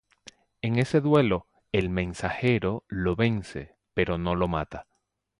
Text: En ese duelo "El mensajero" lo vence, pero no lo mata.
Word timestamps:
En 0.63 0.79
ese 0.79 0.99
duelo 0.99 1.45
"El 1.71 1.91
mensajero" 1.91 2.83
lo 2.87 3.15
vence, 3.15 3.75
pero 3.93 4.17
no 4.17 4.33
lo 4.33 4.47
mata. 4.47 4.87